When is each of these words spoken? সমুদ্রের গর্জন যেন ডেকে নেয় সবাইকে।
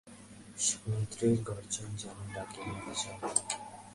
সমুদ্রের 0.57 1.35
গর্জন 1.47 1.89
যেন 1.97 2.17
ডেকে 2.33 2.61
নেয় 2.67 2.95
সবাইকে। 2.95 3.55